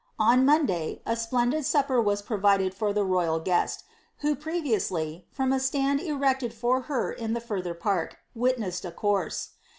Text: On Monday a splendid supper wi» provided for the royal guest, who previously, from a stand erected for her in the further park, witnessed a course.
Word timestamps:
On 0.17 0.43
Monday 0.47 0.99
a 1.05 1.15
splendid 1.15 1.63
supper 1.63 1.97
wi» 1.97 2.23
provided 2.25 2.73
for 2.73 2.91
the 2.91 3.03
royal 3.03 3.39
guest, 3.39 3.83
who 4.21 4.35
previously, 4.35 5.27
from 5.29 5.53
a 5.53 5.59
stand 5.59 5.99
erected 5.99 6.55
for 6.55 6.81
her 6.89 7.13
in 7.13 7.33
the 7.33 7.39
further 7.39 7.75
park, 7.75 8.17
witnessed 8.33 8.83
a 8.83 8.91
course. 8.91 9.51